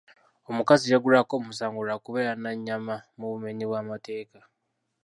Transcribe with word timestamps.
Omukazi 0.49 0.85
yaggulwako 0.93 1.33
omusango 1.39 1.79
lwa 1.87 1.97
kubeera 2.03 2.33
na 2.43 2.51
nnyama 2.55 2.95
mu 3.17 3.25
bumenyi 3.31 3.65
bw'amateeka. 3.67 4.39